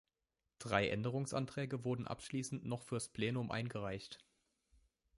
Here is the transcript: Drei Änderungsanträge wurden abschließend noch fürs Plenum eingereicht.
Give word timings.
Drei 0.57 0.87
Änderungsanträge 0.89 1.85
wurden 1.85 2.07
abschließend 2.07 2.65
noch 2.65 2.81
fürs 2.81 3.09
Plenum 3.09 3.51
eingereicht. 3.51 4.25